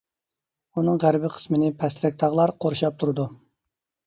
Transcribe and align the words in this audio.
ئۇنىڭ 0.79 0.97
غەربى 1.03 1.29
قىسمىنى 1.33 1.69
پەسرەك 1.83 2.17
تاغلار 2.25 2.55
قورشاپ 2.65 2.99
تۇرىدۇ. 3.05 3.29